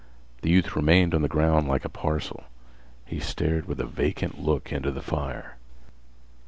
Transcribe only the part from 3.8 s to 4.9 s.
vacant look into